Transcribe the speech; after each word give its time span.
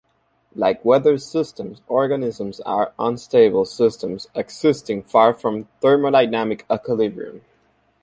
Like 0.55 0.83
weather 0.83 1.19
systems, 1.19 1.83
organisms 1.87 2.59
are 2.61 2.91
unstable 2.97 3.65
systems 3.65 4.25
existing 4.33 5.03
far 5.03 5.31
from 5.31 5.67
thermodynamic 5.79 6.63
equilibrium. 6.73 7.41